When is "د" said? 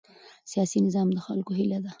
1.13-1.17